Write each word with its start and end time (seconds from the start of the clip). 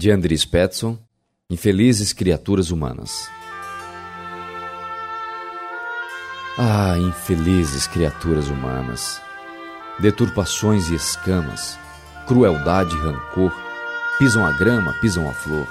de 0.00 0.10
Andris 0.10 0.46
Petson, 0.46 0.98
Infelizes 1.50 2.14
Criaturas 2.14 2.70
Humanas. 2.70 3.28
Ah, 6.56 6.96
infelizes 6.96 7.86
criaturas 7.86 8.48
humanas! 8.48 9.20
Deturpações 9.98 10.88
e 10.88 10.94
escamas, 10.94 11.78
crueldade 12.26 12.96
e 12.96 12.98
rancor, 12.98 13.52
pisam 14.18 14.42
a 14.46 14.52
grama, 14.52 14.94
pisam 15.02 15.28
a 15.28 15.34
flor. 15.34 15.68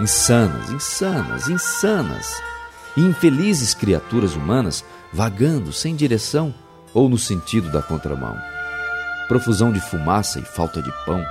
Insanas, 0.00 0.68
insanas, 0.70 1.48
insanas! 1.48 2.42
Infelizes 2.96 3.74
criaturas 3.74 4.34
humanas 4.34 4.84
vagando 5.12 5.72
sem 5.72 5.94
direção 5.94 6.52
ou 6.92 7.08
no 7.08 7.16
sentido 7.16 7.70
da 7.70 7.80
contramão. 7.80 8.36
Profusão 9.28 9.72
de 9.72 9.80
fumaça 9.80 10.40
e 10.40 10.42
falta 10.42 10.82
de 10.82 10.90
pão 11.04 11.24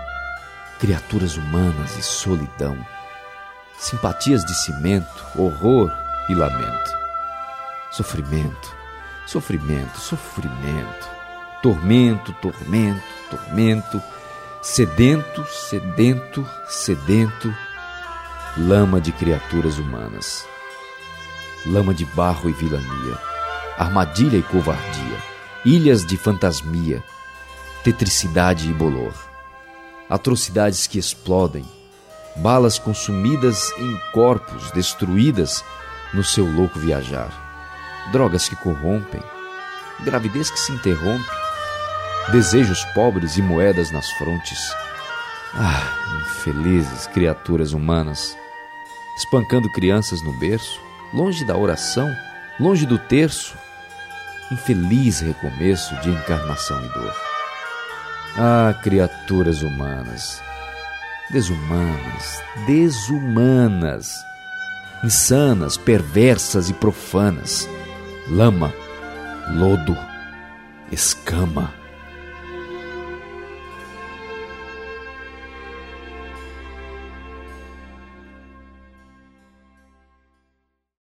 criaturas 0.80 1.38
humanas 1.38 1.98
e 1.98 2.04
solidão, 2.04 2.78
simpatias 3.78 4.44
de 4.44 4.54
cimento, 4.54 5.26
horror 5.36 5.92
e 6.30 6.36
lamento, 6.36 6.92
sofrimento, 7.92 8.76
sofrimento, 9.26 9.98
sofrimento, 9.98 11.10
tormento, 11.64 12.34
tormento, 12.42 13.04
tormento, 13.30 14.02
sedento, 14.62 15.46
sedento, 15.48 16.46
sedento, 16.68 17.54
lama 18.58 19.00
de 19.00 19.12
criaturas 19.14 19.78
humanas, 19.78 20.46
lama 21.66 21.94
de 21.94 22.06
barro 22.06 22.50
e 22.50 22.54
vilania, 22.54 23.18
armadilha 23.78 24.38
e 24.38 24.44
covardia, 24.44 25.24
ilhas 25.64 26.06
de 26.06 26.18
fantasmia, 26.18 27.02
tetricidade 27.84 28.70
e 28.70 28.74
bolor 28.74 29.14
atrocidades 30.10 30.88
que 30.88 31.00
explodem, 31.00 31.66
balas 32.36 32.78
consumidas 32.78 33.72
em 33.78 33.98
corpos 34.14 34.72
destruídas 34.72 35.64
no 36.14 36.24
seu 36.24 36.46
louco 36.46 36.80
viajar, 36.80 37.32
drogas 38.12 38.48
que 38.48 38.56
corrompem, 38.56 39.22
gravidez 40.04 40.50
que 40.50 40.60
se 40.60 40.72
interrompe, 40.72 41.30
desejos 42.32 42.84
pobres 42.94 43.38
e 43.38 43.42
moedas 43.42 43.92
nas 43.92 44.10
frontes. 44.12 44.60
Ah, 45.54 45.94
infelizes 46.22 47.08
criaturas 47.08 47.72
humanas, 47.74 48.38
espancando 49.18 49.72
crianças 49.72 50.22
no 50.22 50.34
berço, 50.34 50.80
longe 51.14 51.46
da 51.46 51.56
oração, 51.56 52.14
longe 52.60 52.86
do 52.86 52.98
terço, 52.98 53.56
infeliz 54.52 55.22
recomeço 55.22 55.96
de 56.02 56.10
encarnação 56.10 56.84
e 56.84 56.90
dor. 56.90 57.35
Ah, 58.38 58.78
criaturas 58.84 59.62
humanas, 59.62 60.42
desumanas, 61.32 62.44
desumanas, 62.68 64.26
insanas, 65.04 65.78
perversas 65.78 66.70
e 66.70 66.74
profanas, 66.74 67.68
lama, 68.30 68.74
lodo, 69.54 69.98
escama 70.92 71.74